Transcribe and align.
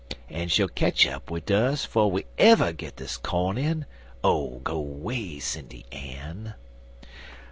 En 0.31 0.47
she'll 0.47 0.67
ketch 0.67 1.05
up 1.05 1.29
wid 1.29 1.45
dus 1.45 1.85
'fo' 1.85 2.07
we 2.07 2.25
ever 2.39 2.71
git 2.73 2.95
dis 2.95 3.17
corn 3.17 3.55
in 3.55 3.85
(Oh, 4.23 4.59
go 4.63 4.79
'way, 4.79 5.37
Sindy 5.37 5.85
Ann!) 5.91 6.55